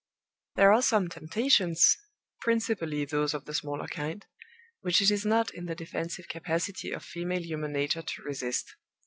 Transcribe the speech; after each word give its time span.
There 0.55 0.73
are 0.73 0.81
some 0.81 1.09
temptations 1.09 1.95
principally 2.39 3.05
those 3.05 3.35
of 3.35 3.45
the 3.45 3.53
smaller 3.53 3.85
kind 3.87 4.25
which 4.79 4.99
it 4.99 5.11
is 5.11 5.27
not 5.27 5.53
in 5.53 5.67
the 5.67 5.75
defensive 5.75 6.27
capacity 6.27 6.89
of 6.91 7.05
female 7.05 7.43
human 7.43 7.73
nature 7.73 8.01
to 8.01 8.21
resist. 8.23 8.73